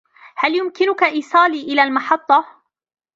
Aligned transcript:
هل 0.37 0.55
يمكنك 0.55 1.03
إيصالي 1.03 1.61
إلى 1.61 1.83
المحطة؟ 1.83 2.45